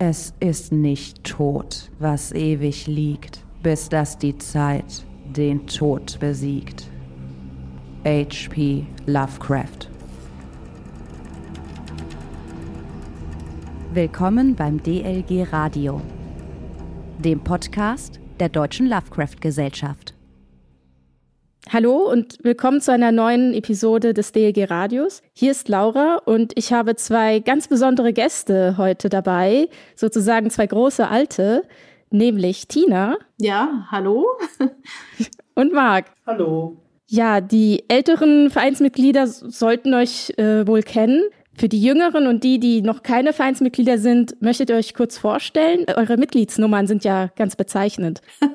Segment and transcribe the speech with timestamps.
[0.00, 6.90] Es ist nicht tot, was ewig liegt, bis dass die Zeit den Tod besiegt.
[8.04, 8.86] H.P.
[9.06, 9.88] Lovecraft
[13.92, 16.00] Willkommen beim DLG Radio,
[17.18, 20.03] dem Podcast der Deutschen Lovecraft Gesellschaft.
[21.74, 25.22] Hallo und willkommen zu einer neuen Episode des DLG Radios.
[25.32, 31.08] Hier ist Laura und ich habe zwei ganz besondere Gäste heute dabei, sozusagen zwei große
[31.08, 31.64] Alte,
[32.10, 33.16] nämlich Tina.
[33.40, 34.24] Ja, hallo.
[35.56, 36.12] und Marc.
[36.24, 36.76] Hallo.
[37.08, 41.24] Ja, die älteren Vereinsmitglieder sollten euch äh, wohl kennen.
[41.56, 45.86] Für die Jüngeren und die, die noch keine Vereinsmitglieder sind, möchtet ihr euch kurz vorstellen?
[45.96, 48.20] Eure Mitgliedsnummern sind ja ganz bezeichnend.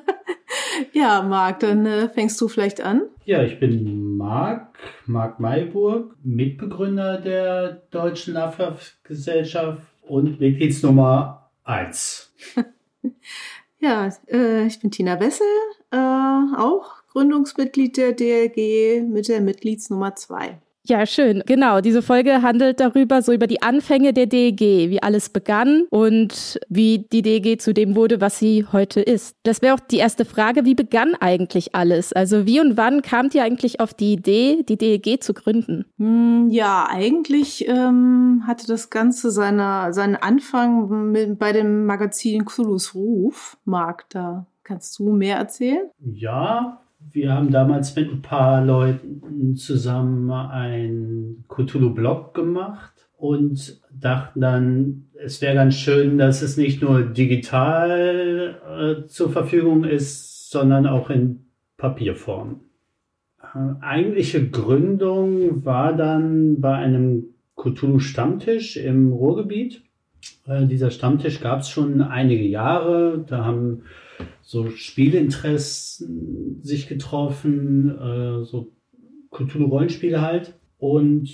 [0.92, 3.02] ja, Marc, dann äh, fängst du vielleicht an.
[3.24, 12.34] Ja, ich bin Marc, Marc Mayburg, Mitbegründer der Deutschen Lovecraft-Gesellschaft und Mitgliedsnummer 1.
[13.78, 15.46] ja, äh, ich bin Tina Wessel,
[15.90, 20.60] äh, auch Gründungsmitglied der DLG mit der Mitgliedsnummer 2.
[20.86, 21.42] Ja, schön.
[21.46, 21.80] Genau.
[21.80, 27.06] Diese Folge handelt darüber, so über die Anfänge der DEG, wie alles begann und wie
[27.12, 29.36] die DEG zu dem wurde, was sie heute ist.
[29.42, 30.64] Das wäre auch die erste Frage.
[30.64, 32.12] Wie begann eigentlich alles?
[32.12, 35.84] Also wie und wann kamt ihr eigentlich auf die Idee, die DEG zu gründen?
[35.98, 42.94] Hm, ja, eigentlich ähm, hatte das Ganze seine, seinen Anfang mit, bei dem Magazin Cthulhu's
[42.94, 43.58] Ruf.
[43.64, 45.90] Marc, da kannst du mehr erzählen?
[45.98, 46.80] Ja,
[47.12, 55.42] wir haben damals mit ein paar Leuten zusammen einen Cthulhu-Blog gemacht und dachten dann, es
[55.42, 58.56] wäre ganz schön, dass es nicht nur digital
[59.04, 62.60] äh, zur Verfügung ist, sondern auch in Papierform.
[63.42, 69.82] Äh, eigentliche Gründung war dann bei einem Cthulhu-Stammtisch im Ruhrgebiet.
[70.46, 73.24] Äh, dieser Stammtisch gab es schon einige Jahre.
[73.26, 73.82] Da haben
[74.50, 78.72] so Spielinteressen sich getroffen, äh, so
[79.30, 80.58] Cthulhu-Rollenspiele halt.
[80.76, 81.30] Und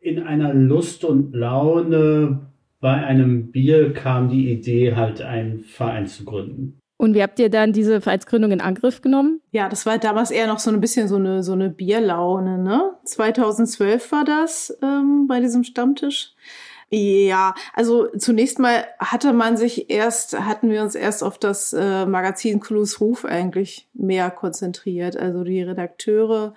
[0.00, 6.24] in einer Lust und Laune bei einem Bier kam die Idee, halt einen Verein zu
[6.24, 6.78] gründen.
[6.98, 9.40] Und wie habt ihr dann diese Vereinsgründung in Angriff genommen?
[9.50, 12.92] Ja, das war damals eher noch so ein bisschen so eine, so eine Bierlaune, ne?
[13.02, 16.36] 2012 war das ähm, bei diesem Stammtisch.
[16.94, 22.04] Ja, also zunächst mal hatte man sich erst, hatten wir uns erst auf das äh,
[22.04, 25.16] Magazin Clues Ruf eigentlich mehr konzentriert.
[25.16, 26.52] Also die Redakteure,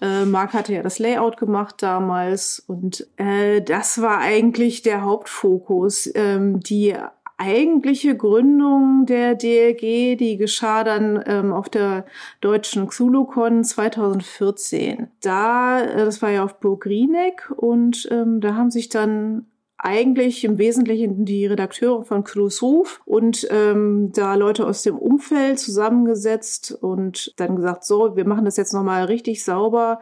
[0.00, 6.08] äh, Marc hatte ja das Layout gemacht damals und äh, das war eigentlich der Hauptfokus.
[6.14, 6.94] Ähm, die
[7.36, 12.04] eigentliche Gründung der DLG, die geschah dann ähm, auf der
[12.40, 15.08] deutschen XuluCon 2014.
[15.20, 19.46] Da, äh, das war ja auf Burg Rieneck und ähm, da haben sich dann
[19.82, 25.58] eigentlich im Wesentlichen die Redakteure von Clues Ruf und ähm, da Leute aus dem Umfeld
[25.58, 30.00] zusammengesetzt und dann gesagt, so, wir machen das jetzt nochmal richtig sauber.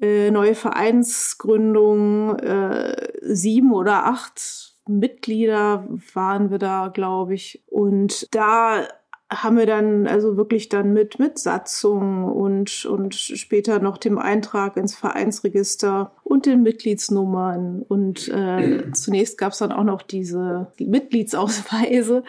[0.00, 7.62] Äh, neue Vereinsgründung, äh, sieben oder acht Mitglieder waren wir da, glaube ich.
[7.66, 8.88] Und da
[9.32, 14.76] haben wir dann also wirklich dann mit, mit Satzung und, und später noch dem Eintrag
[14.76, 17.82] ins Vereinsregister und den Mitgliedsnummern.
[17.82, 22.24] Und äh, zunächst gab es dann auch noch diese Mitgliedsausweise.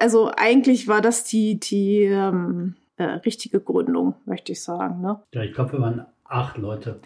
[0.00, 5.00] Also eigentlich war das die, die ähm, äh, richtige Gründung, möchte ich sagen.
[5.00, 5.20] Ne?
[5.32, 7.00] Ja, ich glaube, wir waren acht Leute.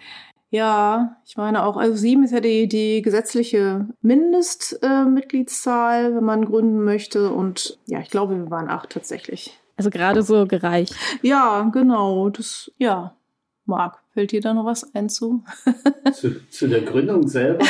[0.50, 6.44] Ja, ich meine auch, also sieben ist ja die, die gesetzliche Mindestmitgliedszahl, äh, wenn man
[6.44, 7.30] gründen möchte.
[7.30, 9.58] Und ja, ich glaube, wir waren acht tatsächlich.
[9.76, 10.94] Also gerade so gereicht.
[11.22, 12.30] Ja, genau.
[12.30, 13.12] Das, ja.
[13.68, 15.42] Marc, fällt dir da noch was ein zu?
[16.12, 17.66] zu, zu der Gründung selber?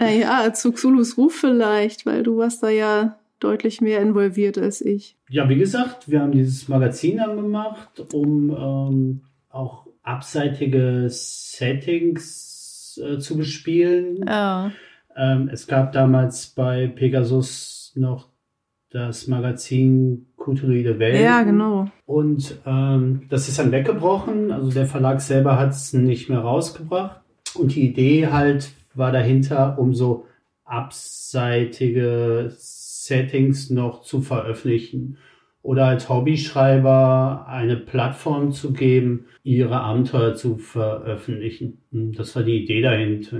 [0.00, 5.16] ja, zu Xulus Ruf vielleicht, weil du warst da ja deutlich mehr involviert als ich.
[5.30, 13.18] Ja, wie gesagt, wir haben dieses Magazin dann gemacht, um ähm, auch abseitige Settings äh,
[13.18, 14.24] zu bespielen.
[14.28, 14.70] Oh.
[15.16, 18.28] Ähm, es gab damals bei Pegasus noch
[18.90, 21.20] das Magazin Kulturelle Welt.
[21.20, 21.88] Ja, genau.
[22.06, 24.52] Und ähm, das ist dann weggebrochen.
[24.52, 27.20] Also der Verlag selber hat es nicht mehr rausgebracht.
[27.54, 30.26] Und die Idee halt war dahinter, um so
[30.64, 35.18] abseitige Settings noch zu veröffentlichen
[35.66, 41.82] oder als Hobbyschreiber eine Plattform zu geben, ihre Abenteuer zu veröffentlichen.
[41.90, 43.38] Das war die Idee dahinter.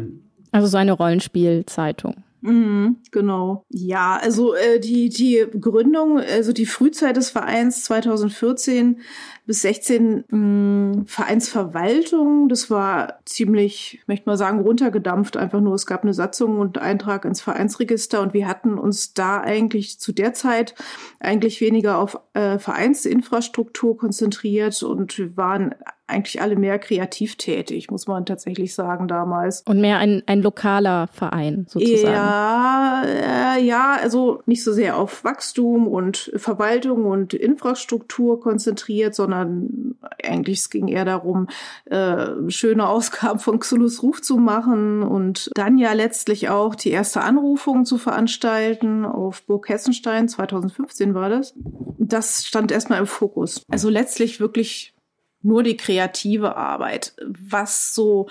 [0.51, 2.25] Also so eine Rollenspielzeitung.
[2.47, 3.65] Mhm, genau.
[3.71, 9.01] Ja, also äh, die, die Gründung, also die Frühzeit des Vereins 2014
[9.47, 15.37] bis 16 mh, Vereinsverwaltung, das war ziemlich, ich möchte mal sagen, runtergedampft.
[15.37, 19.41] Einfach nur, es gab eine Satzung und Eintrag ins Vereinsregister und wir hatten uns da
[19.41, 20.77] eigentlich zu der Zeit
[21.19, 25.75] eigentlich weniger auf äh, Vereinsinfrastruktur konzentriert und waren
[26.09, 29.63] eigentlich alle mehr kreativ tätig, muss man tatsächlich sagen damals.
[29.63, 32.13] Und mehr ein, ein lokaler Verein sozusagen.
[32.13, 39.97] Ja, äh, ja, also nicht so sehr auf Wachstum und Verwaltung und Infrastruktur konzentriert, sondern
[40.23, 41.49] eigentlich es ging eher darum,
[41.87, 47.23] äh, schöne Ausgaben von Xulus Ruf zu machen und dann ja letztlich auch die erste
[47.23, 51.55] Anrufung zu veranstalten auf Burg Hessenstein, 2015 war das.
[51.99, 53.63] Das stand erstmal im Fokus.
[53.69, 54.96] Also letztlich wirklich
[55.43, 57.15] nur die kreative Arbeit.
[57.25, 58.29] Was so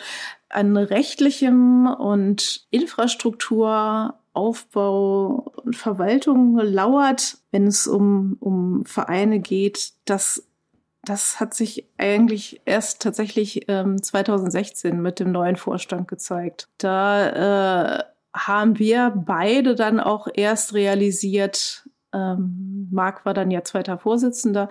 [0.50, 10.48] an rechtlichem und Infrastrukturaufbau und Verwaltung lauert, wenn es um, um Vereine geht, das,
[11.04, 16.70] das hat sich eigentlich erst tatsächlich ähm, 2016 mit dem neuen Vorstand gezeigt.
[16.78, 18.04] Da äh,
[18.34, 24.70] haben wir beide dann auch erst realisiert, ähm, Marc war dann ja zweiter Vorsitzender,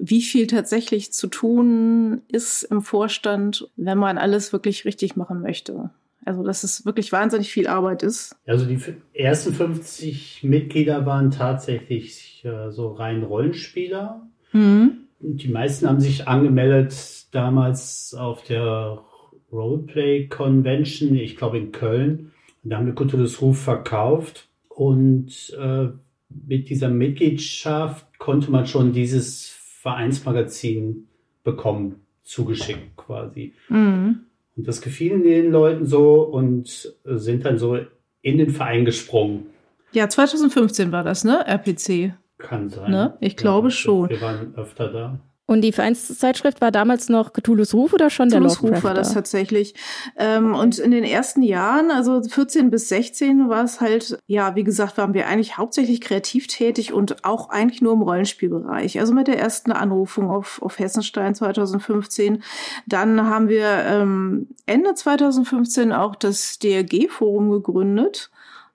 [0.00, 5.90] wie viel tatsächlich zu tun ist im Vorstand, wenn man alles wirklich richtig machen möchte.
[6.24, 8.36] Also, dass es wirklich wahnsinnig viel Arbeit ist.
[8.46, 8.78] Also, die
[9.14, 14.26] ersten 50 Mitglieder waren tatsächlich äh, so rein Rollenspieler.
[14.52, 14.98] Mhm.
[15.20, 19.02] Die meisten haben sich angemeldet damals auf der
[19.50, 22.32] Roleplay Convention, ich glaube in Köln.
[22.62, 25.88] Da haben wir Cthulhu's Ruf verkauft und äh,
[26.28, 29.57] mit dieser Mitgliedschaft konnte man schon dieses
[29.88, 31.08] Vereinsmagazin
[31.44, 33.54] bekommen, zugeschickt quasi.
[33.70, 34.20] Mhm.
[34.54, 37.78] Und das gefiel den Leuten so und sind dann so
[38.20, 39.46] in den Verein gesprungen.
[39.92, 41.46] Ja, 2015 war das, ne?
[41.46, 42.12] RPC.
[42.36, 42.90] Kann sein.
[42.90, 43.16] Ne?
[43.20, 44.10] Ich glaube ja, schon.
[44.10, 45.20] Wir waren öfter da.
[45.48, 48.76] Und die Vereinszeitschrift war damals noch Cthulhu's Ruf oder schon Cthulhu's der Lovecraft?
[48.76, 49.74] Ruf war das tatsächlich.
[50.18, 50.60] Ähm, okay.
[50.60, 54.98] Und in den ersten Jahren, also 14 bis 16, war es halt, ja, wie gesagt,
[54.98, 59.00] waren wir eigentlich hauptsächlich kreativ tätig und auch eigentlich nur im Rollenspielbereich.
[59.00, 62.42] Also mit der ersten Anrufung auf, auf Hessenstein 2015.
[62.86, 68.30] Dann haben wir ähm, Ende 2015 auch das DRG-Forum gegründet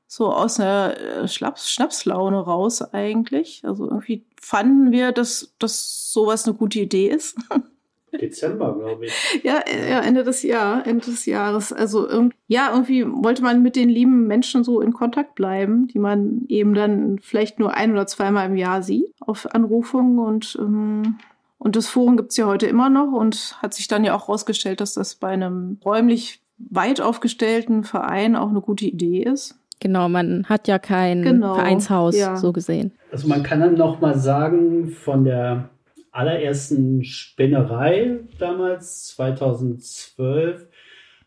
[0.07, 3.63] so aus einer äh, Schnaps Schnapslaune raus eigentlich.
[3.63, 7.37] Also irgendwie fanden wir, dass, dass sowas eine gute Idee ist.
[8.11, 9.13] Dezember, glaube ich.
[9.41, 11.73] Ja, ja, Ende des Jahres, Ende des Jahres.
[11.73, 15.97] Also irgendwie, ja, irgendwie wollte man mit den lieben Menschen so in Kontakt bleiben, die
[15.97, 21.17] man eben dann vielleicht nur ein oder zweimal im Jahr sieht auf Anrufungen und ähm,
[21.57, 24.81] und das Forum gibt's ja heute immer noch und hat sich dann ja auch herausgestellt,
[24.81, 29.57] dass das bei einem räumlich weit aufgestellten Verein auch eine gute Idee ist.
[29.83, 32.37] Genau, man hat ja kein genau, Vereinshaus ja.
[32.37, 32.93] so gesehen.
[33.11, 35.71] Also man kann dann noch mal sagen, von der
[36.13, 40.69] allerersten Spinnerei damals, 2012,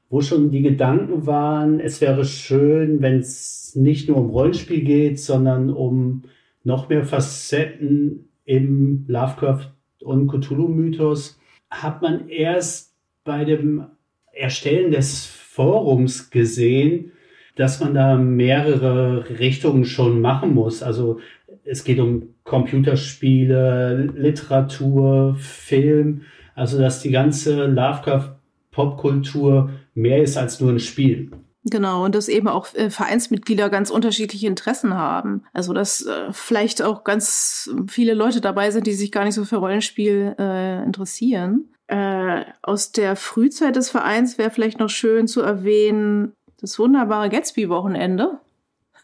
[0.08, 5.20] wo schon die Gedanken waren, es wäre schön, wenn es nicht nur um Rollenspiel geht,
[5.20, 6.22] sondern um
[6.64, 9.70] noch mehr Facetten im Lovecraft
[10.00, 11.38] und Cthulhu-Mythos,
[11.68, 13.84] hat man erst bei dem
[14.32, 17.12] Erstellen des Forums gesehen,
[17.56, 20.82] dass man da mehrere Richtungen schon machen muss.
[20.82, 21.20] Also
[21.64, 26.22] es geht um Computerspiele, Literatur, Film,
[26.54, 31.32] also dass die ganze Lovecraft-Popkultur mehr ist als nur ein Spiel.
[31.68, 35.42] Genau, und dass eben auch äh, Vereinsmitglieder ganz unterschiedliche Interessen haben.
[35.52, 39.44] Also dass äh, vielleicht auch ganz viele Leute dabei sind, die sich gar nicht so
[39.44, 41.72] für Rollenspiel äh, interessieren.
[41.88, 48.40] Äh, aus der Frühzeit des Vereins wäre vielleicht noch schön zu erwähnen, das wunderbare Gatsby-Wochenende,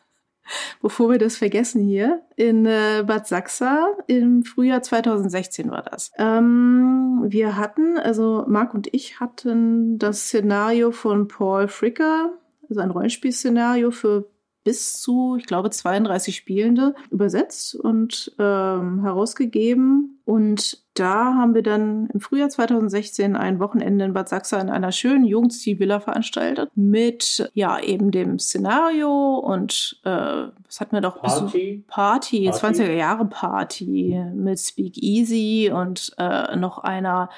[0.82, 6.10] bevor wir das vergessen hier, in äh, Bad Sachsa im Frühjahr 2016 war das.
[6.18, 12.32] Ähm, wir hatten, also Marc und ich hatten das Szenario von Paul Fricker,
[12.68, 14.26] also ein Rollenspielszenario für
[14.64, 20.20] bis zu, ich glaube, 32 Spielende übersetzt und ähm, herausgegeben.
[20.24, 24.92] Und da haben wir dann im Frühjahr 2016 ein Wochenende in Bad Sachsa in einer
[24.92, 31.84] schönen Jugendstilvilla veranstaltet mit ja eben dem Szenario und äh, was hatten wir doch Party,
[31.88, 32.82] Party, Party.
[32.82, 37.30] 20er Jahre Party mit Speak Easy und äh, noch einer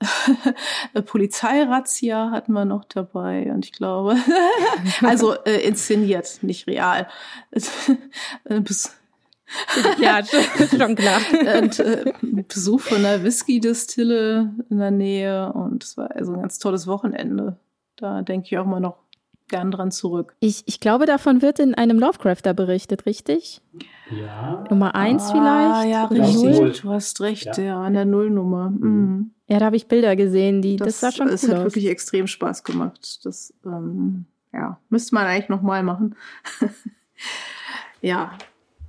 [1.06, 4.16] Polizeirazzia hatten wir noch dabei und ich glaube,
[5.02, 7.08] also äh, inszeniert, nicht real.
[9.98, 10.20] ja,
[10.70, 11.20] schon klar.
[11.62, 12.12] Und, äh,
[12.48, 17.56] Besuch von einer Whisky-Distille in der Nähe und es war also ein ganz tolles Wochenende.
[17.96, 18.96] Da denke ich auch mal noch
[19.48, 20.34] gern dran zurück.
[20.40, 23.60] Ich, ich glaube, davon wird in einem Lovecrafter berichtet, richtig?
[24.10, 24.64] Ja.
[24.70, 25.90] Nummer eins ah, vielleicht?
[25.92, 26.58] Ja, richtig.
[26.58, 26.72] null?
[26.82, 27.62] Du hast recht, Ja.
[27.62, 28.70] ja, an der Nullnummer.
[28.70, 29.32] Mhm.
[29.48, 31.64] Ja, da habe ich Bilder gesehen, die, das, Das, sah schon es cool hat aus.
[31.64, 33.20] wirklich extrem Spaß gemacht.
[33.24, 36.14] Das, ähm, ja, müsste man eigentlich nochmal machen.
[38.00, 38.32] ja,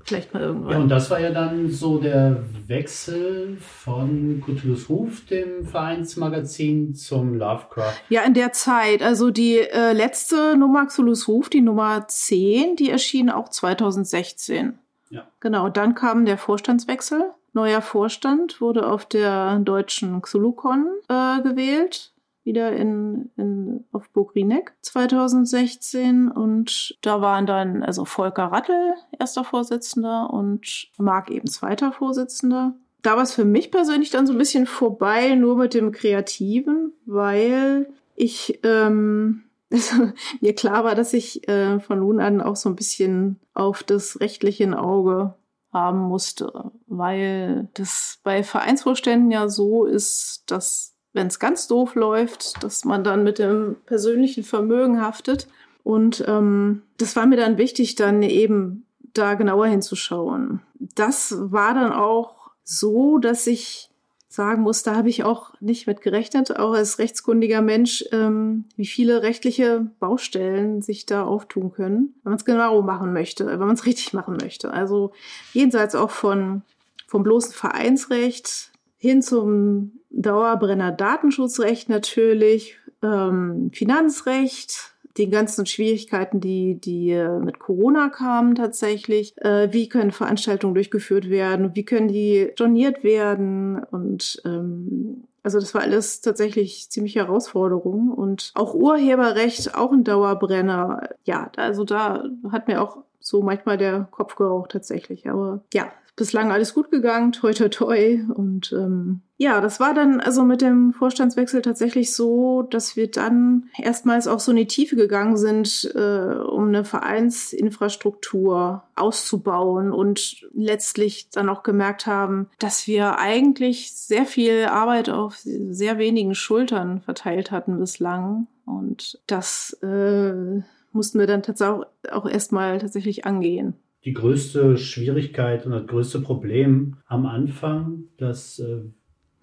[0.04, 0.82] vielleicht mal Ja, irgendwann.
[0.84, 7.94] und das war ja dann so der Wechsel von Cthulhu's Ruf, dem Vereinsmagazin, zum Lovecraft.
[8.10, 9.02] Ja, in der Zeit.
[9.02, 14.78] Also die äh, letzte Nummer Xulus Ruf, die Nummer 10, die erschien auch 2016.
[15.10, 15.28] Ja.
[15.40, 17.32] Genau, dann kam der Vorstandswechsel.
[17.54, 22.12] Neuer Vorstand wurde auf der deutschen XuluCon äh, gewählt.
[22.44, 26.30] Wieder in, in, auf Burg Rieneck 2016.
[26.30, 33.18] Und da waren dann also Volker Rattel, erster Vorsitzender, und Marc eben zweiter Vorsitzender da
[33.18, 37.88] war es für mich persönlich dann so ein bisschen vorbei, nur mit dem Kreativen, weil
[38.16, 42.76] ich ähm, also, mir klar war, dass ich äh, von nun an auch so ein
[42.76, 45.36] bisschen auf das rechtliche Auge
[45.72, 52.64] haben musste, weil das bei Vereinsvorständen ja so ist, dass wenn es ganz doof läuft,
[52.64, 55.48] dass man dann mit dem persönlichen Vermögen haftet.
[55.84, 60.62] Und ähm, das war mir dann wichtig, dann eben da genauer hinzuschauen.
[60.96, 63.90] Das war dann auch so, dass ich
[64.34, 68.88] sagen muss, da habe ich auch nicht mit gerechnet, auch als rechtskundiger Mensch, ähm, wie
[68.88, 73.76] viele rechtliche Baustellen sich da auftun können, wenn man es genau machen möchte, wenn man
[73.76, 74.74] es richtig machen möchte.
[74.74, 75.12] Also
[75.54, 76.64] jenseits auch von
[77.06, 78.72] vom bloßen Vereinsrecht
[79.04, 88.08] hin zum Dauerbrenner Datenschutzrecht natürlich, ähm, Finanzrecht, den ganzen Schwierigkeiten, die, die äh, mit Corona
[88.08, 89.34] kamen tatsächlich.
[89.40, 91.76] Äh, wie können Veranstaltungen durchgeführt werden?
[91.76, 93.84] Wie können die storniert werden?
[93.84, 98.10] Und ähm, also das war alles tatsächlich ziemlich Herausforderung.
[98.10, 101.10] Und auch Urheberrecht, auch ein Dauerbrenner.
[101.26, 105.30] Ja, also da hat mir auch so manchmal der Kopf geraucht tatsächlich.
[105.30, 108.20] Aber ja, bislang alles gut gegangen, toi toi toi.
[108.34, 113.70] Und ähm, ja, das war dann also mit dem Vorstandswechsel tatsächlich so, dass wir dann
[113.78, 121.30] erstmals auch so in die Tiefe gegangen sind, äh, um eine Vereinsinfrastruktur auszubauen und letztlich
[121.32, 127.50] dann auch gemerkt haben, dass wir eigentlich sehr viel Arbeit auf sehr wenigen Schultern verteilt
[127.52, 128.48] hatten bislang.
[128.66, 133.74] Und das äh, mussten wir dann tatsächlich auch, auch erstmal tatsächlich angehen
[134.06, 138.82] die größte Schwierigkeit und das größte Problem am Anfang, dass äh,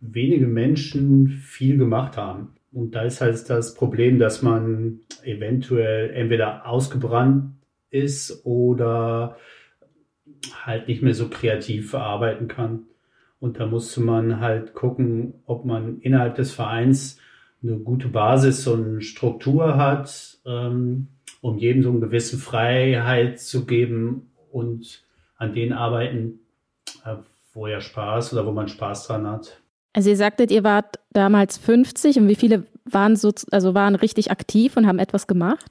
[0.00, 2.55] wenige Menschen viel gemacht haben.
[2.73, 7.55] Und da ist halt das Problem, dass man eventuell entweder ausgebrannt
[7.90, 9.37] ist oder
[10.64, 12.85] halt nicht mehr so kreativ arbeiten kann.
[13.40, 17.19] Und da musste man halt gucken, ob man innerhalb des Vereins
[17.62, 21.09] eine gute Basis und Struktur hat, ähm,
[21.40, 25.02] um jedem so eine gewisse Freiheit zu geben, und
[25.37, 26.40] an denen arbeiten,
[27.04, 27.16] äh,
[27.54, 29.61] wo er Spaß oder wo man Spaß dran hat.
[29.92, 34.30] Also ihr sagtet, ihr wart damals 50 und wie viele waren so, also waren richtig
[34.30, 35.66] aktiv und haben etwas gemacht?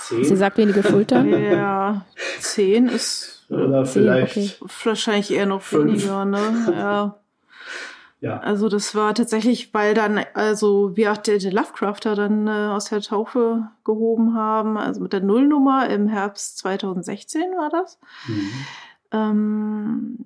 [0.00, 0.24] Zehn?
[0.24, 1.28] Sie sagt wenige Schultern.
[1.52, 2.06] Ja,
[2.40, 4.70] zehn ist oder zehn, vielleicht okay.
[4.84, 5.92] wahrscheinlich eher noch Fünf.
[5.92, 6.72] weniger, ne?
[6.72, 7.16] Ja.
[8.20, 8.38] Ja.
[8.40, 13.00] Also das war tatsächlich, weil dann, also wir auch den, Lovecrafter dann äh, aus der
[13.00, 17.98] Taufe gehoben haben, also mit der Nullnummer im Herbst 2016 war das.
[18.26, 18.50] Mhm.
[19.12, 20.24] Ähm,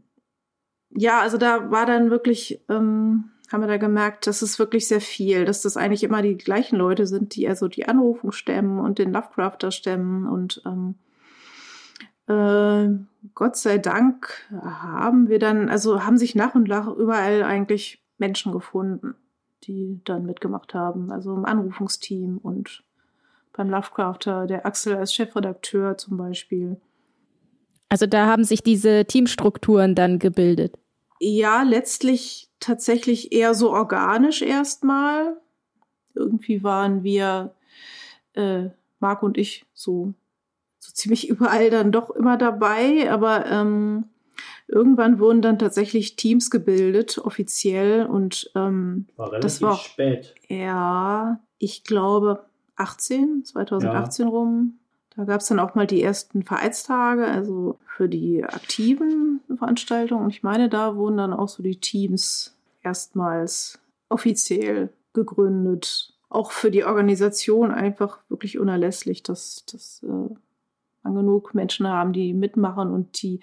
[0.90, 5.02] ja, also da war dann wirklich, ähm, haben wir da gemerkt, das ist wirklich sehr
[5.02, 8.98] viel, dass das eigentlich immer die gleichen Leute sind, die also die Anrufung stemmen und
[8.98, 10.94] den Lovecrafter stemmen und ähm,
[12.26, 12.88] äh,
[13.34, 18.52] Gott sei Dank haben wir dann, also haben sich nach und nach überall eigentlich Menschen
[18.52, 19.14] gefunden,
[19.64, 21.10] die dann mitgemacht haben.
[21.10, 22.82] Also im Anrufungsteam und
[23.52, 26.80] beim Lovecrafter, der Axel als Chefredakteur zum Beispiel.
[27.88, 30.78] Also da haben sich diese Teamstrukturen dann gebildet.
[31.20, 35.36] Ja, letztlich tatsächlich eher so organisch erstmal.
[36.14, 37.54] Irgendwie waren wir,
[38.34, 40.14] äh, Marc und ich, so
[40.82, 44.06] so ziemlich überall dann doch immer dabei, aber ähm,
[44.66, 50.34] irgendwann wurden dann tatsächlich Teams gebildet, offiziell und ähm, War das war auch, spät.
[50.48, 54.32] ja, ich glaube 18, 2018 ja.
[54.32, 54.78] rum.
[55.14, 60.24] Da gab es dann auch mal die ersten Vereinstage, also für die aktiven Veranstaltungen.
[60.24, 66.12] Und ich meine, da wurden dann auch so die Teams erstmals offiziell gegründet.
[66.28, 70.34] Auch für die Organisation einfach wirklich unerlässlich, dass, dass äh,
[71.02, 73.40] man genug Menschen haben, die mitmachen und die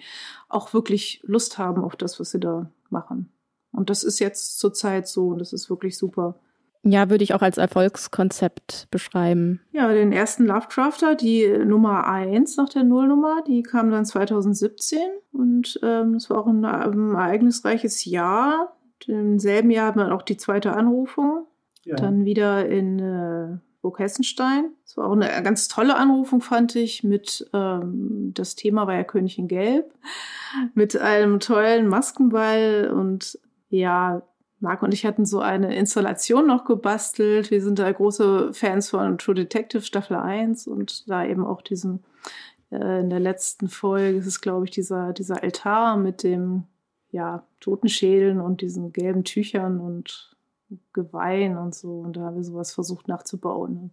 [0.48, 3.32] auch wirklich Lust haben auf das, was sie da machen.
[3.72, 6.40] Und das ist jetzt zurzeit so und das ist wirklich super.
[6.82, 9.60] Ja, würde ich auch als Erfolgskonzept beschreiben.
[9.70, 14.98] Ja, den ersten Lovecrafter, die Nummer 1 nach der Nullnummer, die kam dann 2017
[15.32, 18.76] und ähm, das war auch ein, ein ereignisreiches Jahr.
[19.06, 21.46] Im selben Jahr haben wir auch die zweite Anrufung.
[21.84, 21.96] Ja.
[21.96, 24.72] Dann wieder in äh, Burg Hessenstein.
[24.84, 29.04] Das war auch eine ganz tolle Anrufung, fand ich, mit, ähm, das Thema war ja
[29.04, 29.94] König in Gelb,
[30.74, 34.22] mit einem tollen Maskenball und ja,
[34.60, 37.50] Marc und ich hatten so eine Installation noch gebastelt.
[37.50, 42.04] Wir sind da große Fans von True Detective Staffel 1 und da eben auch diesen,
[42.70, 46.64] äh, in der letzten Folge ist es, glaube ich, dieser, dieser Altar mit dem,
[47.10, 50.36] ja, Totenschädeln und diesen gelben Tüchern und
[50.92, 52.00] Geweihen und so.
[52.00, 53.90] Und da haben wir sowas versucht nachzubauen.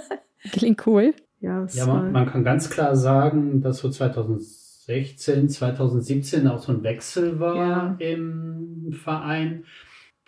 [0.52, 1.14] Klingt cool.
[1.40, 6.82] Ja, ja man, man, kann ganz klar sagen, dass so 2016, 2017 auch so ein
[6.82, 7.96] Wechsel war ja.
[7.98, 9.64] im Verein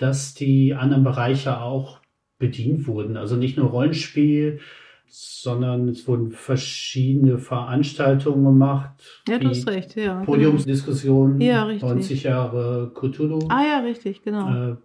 [0.02, 2.00] dass die anderen Bereiche auch
[2.38, 3.16] bedient wurden.
[3.16, 4.58] Also nicht nur Rollenspiel,
[5.06, 9.22] sondern es wurden verschiedene Veranstaltungen gemacht.
[9.28, 10.14] Ja, du hast recht, ja.
[10.14, 10.24] Genau.
[10.24, 11.88] Podiumsdiskussionen, ja, richtig.
[11.88, 13.46] 90 Jahre Cthulhu.
[13.48, 14.72] Ah ja, richtig, genau.
[14.72, 14.76] Äh,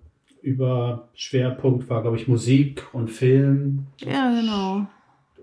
[0.48, 3.88] über Schwerpunkt war, glaube ich, Musik und Film.
[4.00, 4.88] Ja, genau.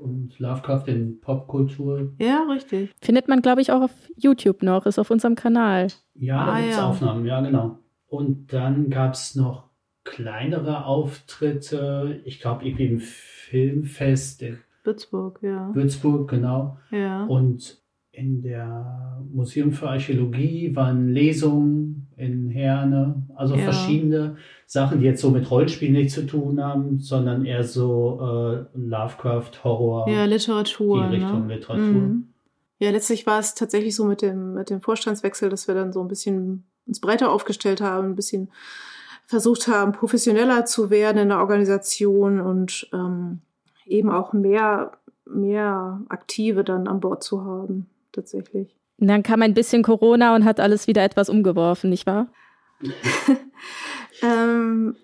[0.00, 2.12] Und Lovecraft in Popkultur.
[2.18, 2.90] Ja, richtig.
[3.00, 5.88] Findet man, glaube ich, auch auf YouTube noch, ist auf unserem Kanal.
[6.14, 6.88] Ja, ah, da gibt es ja.
[6.88, 7.78] Aufnahmen, ja, genau.
[8.08, 9.64] Und dann gab es noch
[10.04, 14.44] kleinere Auftritte, ich glaube irgendwie im Filmfest.
[14.84, 15.74] Würzburg, ja.
[15.74, 16.78] Würzburg, genau.
[16.90, 17.24] Ja.
[17.24, 17.78] Und
[18.12, 23.62] in der Museum für Archäologie waren Lesungen in Herne, also ja.
[23.62, 24.36] verschiedene
[24.74, 29.62] Sachen, die jetzt so mit Rollenspiel nichts zu tun haben, sondern eher so äh, Lovecraft,
[29.62, 30.08] Horror.
[30.08, 31.06] Ja, Literatur.
[31.06, 31.54] Die Richtung ne?
[31.54, 31.84] Literatur.
[31.84, 32.28] Mhm.
[32.80, 36.00] Ja, letztlich war es tatsächlich so mit dem, mit dem Vorstandswechsel, dass wir dann so
[36.00, 38.50] ein bisschen uns breiter aufgestellt haben, ein bisschen
[39.26, 43.42] versucht haben, professioneller zu werden in der Organisation und ähm,
[43.86, 44.90] eben auch mehr,
[45.24, 48.74] mehr Aktive dann an Bord zu haben, tatsächlich.
[48.98, 52.26] Und dann kam ein bisschen Corona und hat alles wieder etwas umgeworfen, nicht wahr?
[54.22, 54.96] ähm,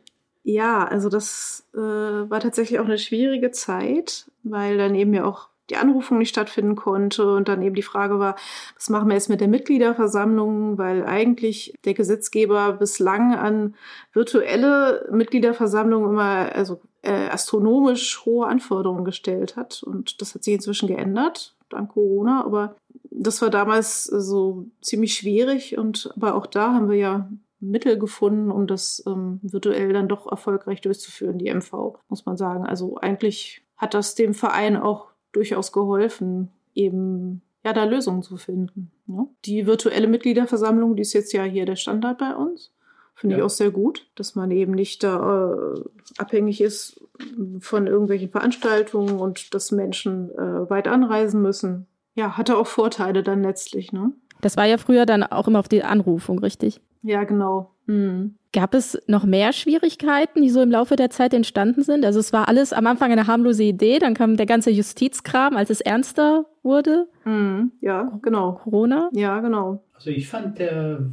[0.42, 5.48] ja, also das äh, war tatsächlich auch eine schwierige Zeit, weil dann eben ja auch
[5.68, 8.34] die Anrufung nicht stattfinden konnte und dann eben die Frage war,
[8.74, 13.76] was machen wir jetzt mit der Mitgliederversammlung, weil eigentlich der Gesetzgeber bislang an
[14.12, 19.84] virtuelle Mitgliederversammlungen immer also äh, astronomisch hohe Anforderungen gestellt hat.
[19.84, 22.76] Und das hat sich inzwischen geändert dank Corona, aber
[23.10, 28.50] das war damals so ziemlich schwierig und aber auch da haben wir ja Mittel gefunden,
[28.50, 32.64] um das ähm, virtuell dann doch erfolgreich durchzuführen, die MV, muss man sagen.
[32.64, 38.90] Also eigentlich hat das dem Verein auch durchaus geholfen, eben ja da Lösungen zu finden.
[39.06, 39.26] Ne?
[39.44, 42.72] Die virtuelle Mitgliederversammlung, die ist jetzt ja hier der Standard bei uns.
[43.14, 43.40] Finde ja.
[43.40, 45.80] ich auch sehr gut, dass man eben nicht da äh,
[46.16, 47.04] abhängig ist
[47.60, 51.86] von irgendwelchen Veranstaltungen und dass Menschen äh, weit anreisen müssen.
[52.14, 54.12] Ja, hatte auch Vorteile dann letztlich, ne?
[54.40, 56.80] Das war ja früher dann auch immer auf die Anrufung, richtig?
[57.02, 57.74] Ja, genau.
[57.86, 58.36] Mhm.
[58.52, 62.04] Gab es noch mehr Schwierigkeiten, die so im Laufe der Zeit entstanden sind?
[62.04, 65.70] Also es war alles am Anfang eine harmlose Idee, dann kam der ganze Justizkram, als
[65.70, 67.08] es ernster wurde.
[67.24, 67.72] Mhm.
[67.80, 68.52] Ja, genau.
[68.64, 69.08] Corona?
[69.12, 69.84] Ja, genau.
[69.94, 71.10] Also ich fand der,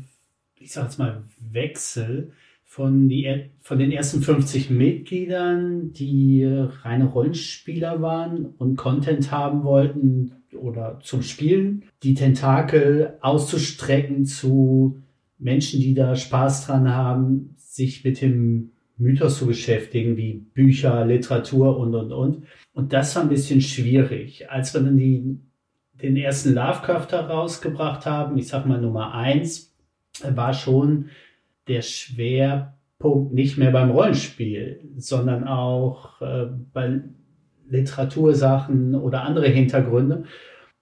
[0.56, 2.32] ich sag jetzt mal, Wechsel
[2.63, 6.43] von, die, von den ersten 50 Mitgliedern, die
[6.84, 15.02] reine Rollenspieler waren und Content haben wollten oder zum Spielen, die Tentakel auszustrecken zu
[15.39, 21.78] Menschen, die da Spaß dran haben, sich mit dem Mythos zu beschäftigen, wie Bücher, Literatur
[21.78, 22.43] und, und, und.
[22.73, 24.50] Und das war ein bisschen schwierig.
[24.50, 25.39] Als wir dann die,
[25.93, 29.76] den ersten Lovecraft herausgebracht haben, ich sag mal Nummer eins,
[30.23, 31.10] war schon
[31.67, 37.02] der Schwerpunkt nicht mehr beim Rollenspiel, sondern auch äh, bei
[37.69, 40.23] Literatursachen oder andere Hintergründe.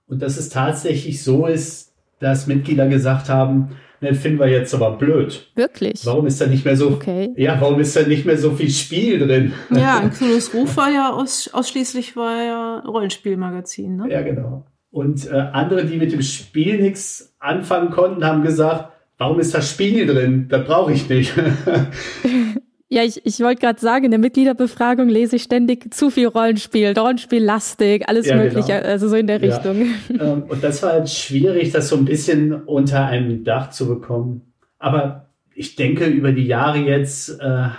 [0.07, 4.91] Und dass es tatsächlich so ist, dass Mitglieder gesagt haben, den finden wir jetzt aber
[4.97, 5.51] blöd.
[5.55, 6.05] Wirklich?
[6.05, 7.33] Warum ist da nicht mehr so, okay.
[7.35, 9.53] ja, warum ist da nicht mehr so viel Spiel drin?
[9.69, 14.11] Ja, ein Cthulhu's Ruf war ja aus, ausschließlich war ja Rollenspielmagazin, ne?
[14.11, 14.65] Ja, genau.
[14.91, 19.69] Und äh, andere, die mit dem Spiel nichts anfangen konnten, haben gesagt, warum ist das
[19.69, 20.47] Spiel drin?
[20.47, 21.33] Das brauche ich nicht.
[22.87, 26.93] Ja, ich, ich wollte gerade sagen, in der Mitgliederbefragung lese ich ständig zu viel Rollenspiel,
[26.95, 28.87] Rollenspiellastig, alles ja, Mögliche, genau.
[28.87, 29.55] also so in der ja.
[29.55, 29.87] Richtung.
[30.19, 34.53] Ähm, und das war halt schwierig, das so ein bisschen unter einem Dach zu bekommen.
[34.77, 37.69] Aber ich denke, über die Jahre jetzt äh,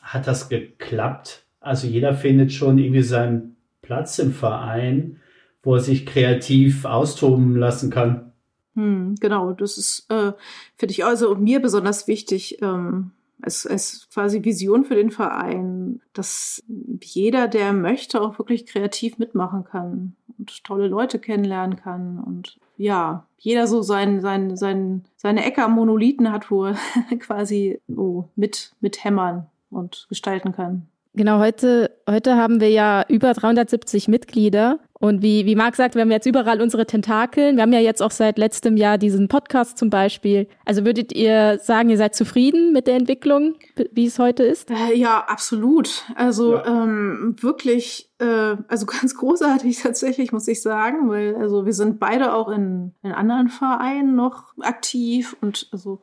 [0.00, 1.44] hat das geklappt.
[1.60, 5.20] Also jeder findet schon irgendwie seinen Platz im Verein,
[5.62, 8.32] wo er sich kreativ austoben lassen kann.
[8.74, 10.32] Hm, genau, das ist, äh,
[10.76, 12.62] finde ich also mir besonders wichtig.
[12.62, 16.62] Ähm als, als quasi Vision für den Verein, dass
[17.02, 23.26] jeder, der möchte, auch wirklich kreativ mitmachen kann und tolle Leute kennenlernen kann und ja,
[23.38, 26.76] jeder so sein, sein, sein, seine Ecke am Monolithen hat, wo er
[27.18, 30.88] quasi so mit, mit hämmern und gestalten kann.
[31.14, 34.78] Genau, heute, heute haben wir ja über 370 Mitglieder.
[34.98, 37.56] Und wie, wie Marc sagt, wir haben jetzt überall unsere Tentakeln.
[37.56, 40.48] Wir haben ja jetzt auch seit letztem Jahr diesen Podcast zum Beispiel.
[40.64, 43.56] Also würdet ihr sagen, ihr seid zufrieden mit der Entwicklung,
[43.90, 44.70] wie es heute ist?
[44.70, 46.04] Äh, ja, absolut.
[46.14, 46.84] Also ja.
[46.84, 52.32] Ähm, wirklich, äh, also ganz großartig tatsächlich, muss ich sagen, weil also wir sind beide
[52.32, 56.00] auch in, in anderen Vereinen noch aktiv und also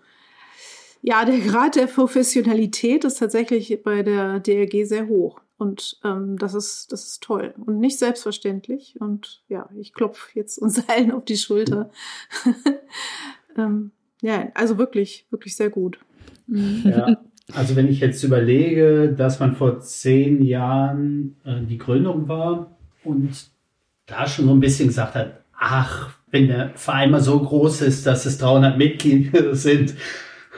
[1.02, 5.42] ja, der Grad der Professionalität ist tatsächlich bei der DLG sehr hoch.
[5.58, 8.96] Und ähm, das, ist, das ist toll und nicht selbstverständlich.
[9.00, 11.90] Und ja, ich klopfe jetzt uns allen auf die Schulter.
[13.58, 16.00] ähm, ja, also wirklich, wirklich sehr gut.
[16.48, 17.18] Ja,
[17.54, 23.30] also wenn ich jetzt überlege, dass man vor zehn Jahren äh, die Gründung war und
[24.06, 28.06] da schon so ein bisschen gesagt hat, ach, wenn der Verein mal so groß ist,
[28.06, 29.96] dass es 300 Mitglieder sind,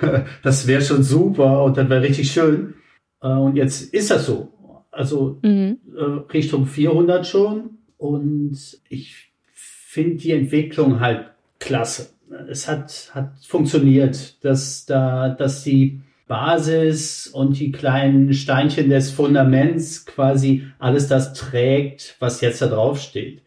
[0.44, 2.76] das wäre schon super und dann wäre richtig schön.
[3.22, 4.52] Äh, und jetzt ist das so.
[4.92, 5.80] Also mhm.
[5.96, 7.78] Äh, Richtung 400 schon.
[7.98, 8.58] Und
[8.90, 11.28] ich finde die Entwicklung halt
[11.60, 12.10] klasse.
[12.50, 20.06] Es hat, hat funktioniert, dass da, dass die Basis und die kleinen Steinchen des Fundaments
[20.06, 23.44] quasi alles das trägt, was jetzt da drauf steht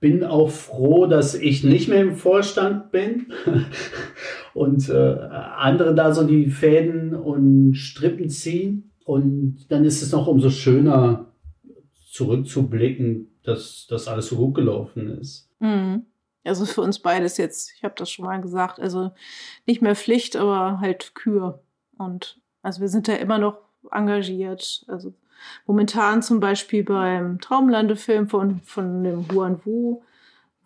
[0.00, 3.32] bin auch froh, dass ich nicht mehr im Vorstand bin
[4.54, 8.90] und äh, andere da so die Fäden und Strippen ziehen.
[9.04, 11.32] Und dann ist es noch umso schöner
[12.10, 15.48] zurückzublicken, dass das alles so gut gelaufen ist.
[15.60, 16.04] Mhm.
[16.44, 19.10] Also für uns beides jetzt, ich habe das schon mal gesagt, also
[19.66, 21.62] nicht mehr Pflicht, aber halt Kür.
[21.98, 23.58] Und also wir sind da immer noch
[23.90, 24.84] engagiert.
[24.88, 25.12] Also
[25.66, 30.02] Momentan zum Beispiel beim Traumlandefilm von, von dem Huan Wu,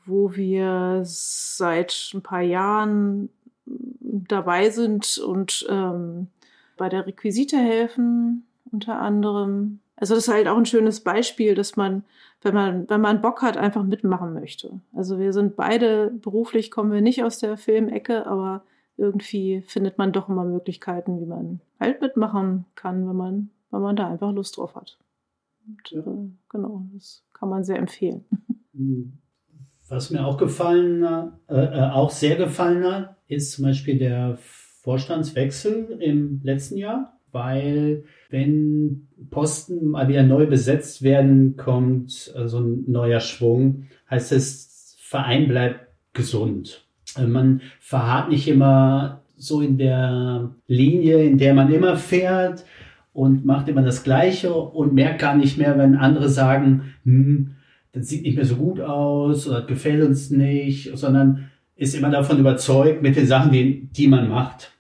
[0.07, 3.29] wo wir seit ein paar Jahren
[3.65, 6.29] dabei sind und ähm,
[6.77, 9.81] bei der Requisite helfen, unter anderem.
[9.97, 12.05] Also das ist halt auch ein schönes Beispiel, dass man,
[12.41, 14.81] wenn man, wenn man Bock hat, einfach mitmachen möchte.
[14.93, 18.65] Also wir sind beide beruflich, kommen wir nicht aus der Filmecke, aber
[18.97, 23.97] irgendwie findet man doch immer Möglichkeiten, wie man halt mitmachen kann, wenn man weil man
[23.97, 24.99] da einfach Lust drauf hat.
[25.67, 26.01] Und, ja.
[26.01, 28.25] äh, genau, das kann man sehr empfehlen.
[29.89, 31.03] Was mir auch gefallen,
[31.49, 34.39] äh, äh, auch sehr gefallen hat, ist zum Beispiel der
[34.83, 42.61] Vorstandswechsel im letzten Jahr, weil wenn Posten mal wieder neu besetzt werden, kommt äh, so
[42.61, 43.87] ein neuer Schwung.
[44.11, 46.87] Heißt es, Verein bleibt gesund.
[47.17, 52.65] Äh, man verharrt nicht immer so in der Linie, in der man immer fährt,
[53.13, 57.57] und macht immer das Gleiche und merkt gar nicht mehr, wenn andere sagen, hm,
[57.93, 62.39] das sieht nicht mehr so gut aus oder gefällt uns nicht, sondern ist immer davon
[62.39, 64.73] überzeugt mit den Sachen, die, die man macht.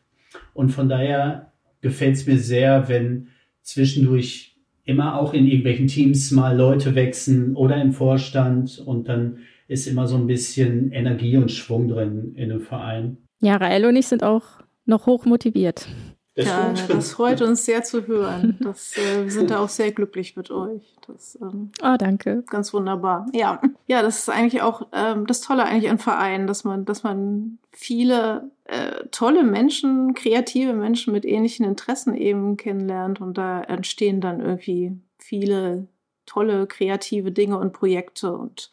[0.54, 3.28] Und von daher gefällt es mir sehr, wenn
[3.62, 9.86] zwischendurch immer auch in irgendwelchen Teams mal Leute wechseln oder im Vorstand und dann ist
[9.86, 13.18] immer so ein bisschen Energie und Schwung drin in dem Verein.
[13.40, 14.44] Ja, Rael und ich sind auch
[14.84, 15.86] noch hoch motiviert.
[16.34, 18.58] Das ja, das freut uns sehr zu hören.
[18.62, 20.96] Das, äh, wir sind da auch sehr glücklich mit euch.
[21.06, 22.42] Das, ähm, oh, danke.
[22.48, 23.26] Ganz wunderbar.
[23.32, 27.02] Ja, ja, das ist eigentlich auch ähm, das Tolle eigentlich an Vereinen, dass man, dass
[27.02, 34.20] man viele äh, tolle Menschen, kreative Menschen mit ähnlichen Interessen eben kennenlernt und da entstehen
[34.20, 35.86] dann irgendwie viele
[36.24, 38.70] tolle kreative Dinge und Projekte und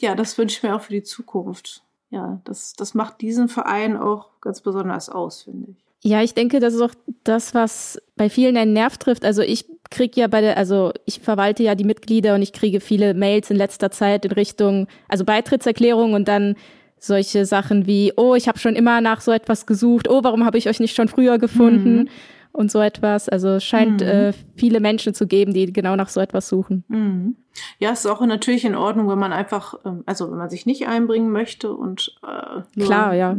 [0.00, 1.82] ja, das wünsche ich mir auch für die Zukunft.
[2.10, 5.85] Ja, das, das macht diesen Verein auch ganz besonders aus, finde ich.
[6.02, 9.24] Ja, ich denke, das ist auch das, was bei vielen einen Nerv trifft.
[9.24, 12.80] Also ich kriege ja bei der, also ich verwalte ja die Mitglieder und ich kriege
[12.80, 16.56] viele Mails in letzter Zeit in Richtung, also Beitrittserklärung und dann
[16.98, 20.58] solche Sachen wie, oh, ich habe schon immer nach so etwas gesucht, oh, warum habe
[20.58, 21.96] ich euch nicht schon früher gefunden?
[21.96, 22.08] Mhm.
[22.52, 23.28] Und so etwas.
[23.28, 24.06] Also es scheint mhm.
[24.06, 26.84] äh, viele Menschen zu geben, die genau nach so etwas suchen.
[26.88, 27.36] Mhm.
[27.78, 30.64] Ja, es ist auch natürlich in Ordnung, wenn man einfach, ähm, also wenn man sich
[30.64, 33.36] nicht einbringen möchte und äh, Klar, ja.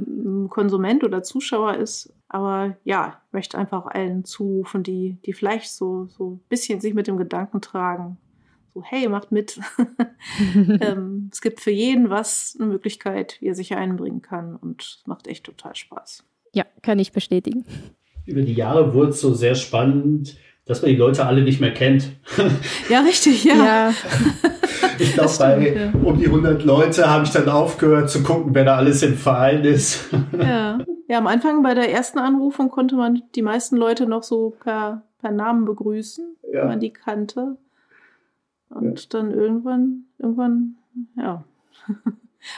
[0.50, 6.08] Konsument oder Zuschauer ist, aber ja, ich möchte einfach allen zurufen, die, die vielleicht so,
[6.08, 8.18] so ein bisschen sich mit dem Gedanken tragen,
[8.74, 9.60] so, hey, macht mit.
[10.56, 15.04] ähm, es gibt für jeden was, eine Möglichkeit, wie er sich einbringen kann und es
[15.08, 16.24] macht echt total Spaß.
[16.54, 17.66] Ja, kann ich bestätigen.
[18.26, 21.74] Über die Jahre wurde es so sehr spannend, dass man die Leute alle nicht mehr
[21.74, 22.12] kennt.
[22.90, 23.56] Ja, richtig, ja.
[23.56, 23.94] ja.
[25.00, 25.92] Ich glaube, bei ja.
[26.04, 29.64] um die 100 Leute habe ich dann aufgehört zu gucken, wer da alles im Verein
[29.64, 30.06] ist.
[30.38, 30.80] Ja.
[31.10, 35.04] Ja, am Anfang bei der ersten Anrufung konnte man die meisten Leute noch so per,
[35.22, 36.62] per Namen begrüßen, Ja.
[36.62, 37.56] wenn man die kannte.
[38.70, 40.76] Und dann irgendwann, irgendwann,
[41.16, 41.46] ja.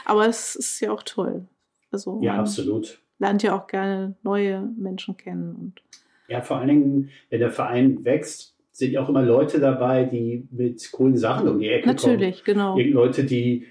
[0.04, 1.46] Aber es ist ja auch toll.
[1.92, 3.00] Also Ja, man absolut.
[3.20, 5.54] lernt ja auch gerne neue Menschen kennen.
[5.54, 5.82] Und
[6.30, 10.46] Ja, vor allen Dingen, wenn der Verein wächst, sind ja auch immer Leute dabei, die
[10.52, 12.70] mit coolen Sachen um die Ecke natürlich, genau.
[12.70, 12.80] kommen.
[12.80, 13.66] Irgend Leute, die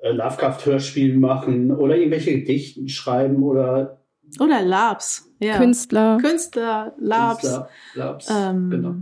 [0.00, 4.00] äh, Lovecraft-Hörspiele machen oder irgendwelche Gedichten schreiben oder
[4.40, 5.30] Oder Labs.
[5.40, 5.58] Ja.
[5.58, 6.18] Künstler.
[6.22, 7.42] Künstler, Labs.
[7.42, 8.28] Künstler, Labs.
[8.30, 8.94] Ähm, genau.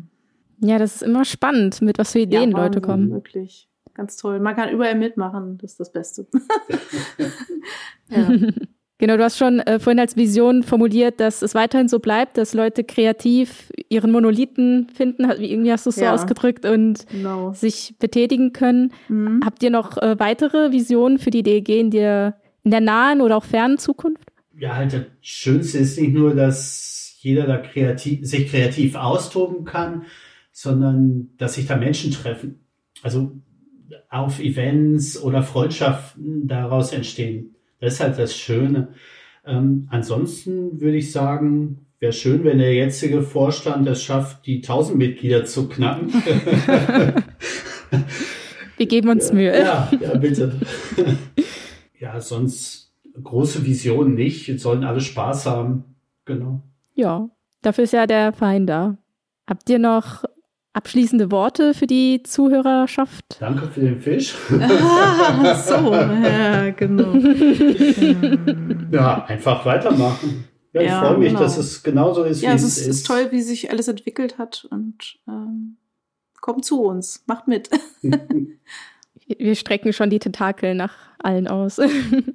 [0.60, 3.10] Ja, das ist immer spannend, mit was für Ideen ja, Leute Wahnsinn, kommen.
[3.12, 3.68] Wirklich.
[3.94, 4.40] Ganz toll.
[4.40, 6.26] Man kann überall mitmachen, das ist das Beste.
[8.08, 8.28] ja.
[9.00, 12.52] Genau, du hast schon äh, vorhin als Vision formuliert, dass es weiterhin so bleibt, dass
[12.52, 16.14] Leute kreativ ihren Monolithen finden, hat- irgendwie hast du es so Ja.
[16.14, 17.52] ausgedrückt, und Genau.
[17.52, 18.92] sich betätigen können.
[19.08, 19.42] Mhm.
[19.44, 23.36] Habt ihr noch äh, weitere Visionen für die DEG in der, in der nahen oder
[23.36, 24.28] auch fernen Zukunft?
[24.58, 30.06] Ja, halt das Schönste ist nicht nur, dass jeder da kreativ, sich kreativ austoben kann,
[30.50, 32.64] sondern dass sich da Menschen treffen.
[33.04, 33.30] Also
[34.10, 37.54] auf Events oder Freundschaften daraus entstehen.
[37.80, 38.88] Das ist halt das Schöne.
[39.46, 44.98] Ähm, ansonsten würde ich sagen, wäre schön, wenn der jetzige Vorstand es schafft, die 1000
[44.98, 46.12] Mitglieder zu knacken.
[48.76, 49.58] Wir geben uns Mühe.
[49.58, 50.54] Ja, ja, bitte.
[51.98, 54.46] ja, sonst große Visionen nicht.
[54.46, 55.96] Jetzt sollen alle Spaß haben.
[56.24, 56.62] Genau.
[56.94, 57.28] Ja,
[57.62, 58.98] dafür ist ja der Verein da.
[59.46, 60.24] Habt ihr noch
[60.78, 63.36] abschließende Worte für die Zuhörerschaft?
[63.40, 64.34] Danke für den Fisch.
[64.60, 67.12] Ah, so, ja, genau.
[68.92, 70.44] Ja, einfach weitermachen.
[70.72, 71.40] Ja, ich Ja, freue mich, genau.
[71.40, 74.38] dass es genauso ist, ja, wie es es ist, ist toll, wie sich alles entwickelt
[74.38, 75.76] hat und ähm,
[76.40, 77.68] kommt zu uns, macht mit.
[79.26, 81.78] Wir strecken schon die Tentakel nach allen aus.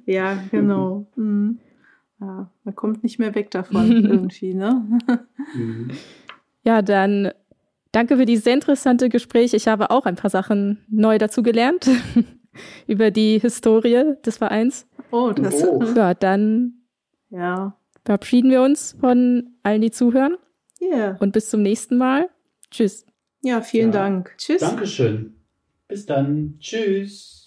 [0.06, 1.06] ja, genau.
[1.16, 1.58] Mhm.
[2.20, 4.84] Ja, man kommt nicht mehr weg davon irgendwie, ne?
[5.54, 5.90] Mhm.
[6.62, 7.32] Ja, dann
[7.94, 9.54] danke für dieses sehr interessante Gespräch.
[9.54, 11.88] Ich habe auch ein paar Sachen neu dazu gelernt
[12.86, 14.86] über die Historie des Vereins.
[15.10, 15.62] Oh, das.
[15.64, 15.82] Oh.
[15.96, 16.74] Ja, dann
[17.30, 17.76] Ja.
[18.04, 20.36] verabschieden wir uns von allen, die zuhören
[20.82, 21.16] Yeah.
[21.20, 22.28] und bis zum nächsten Mal.
[22.70, 23.06] Tschüss.
[23.42, 24.00] Ja, vielen Ja.
[24.00, 24.34] Dank.
[24.36, 24.60] Tschüss.
[24.60, 25.34] Dankeschön.
[25.88, 26.56] Bis dann.
[26.58, 27.43] Tschüss.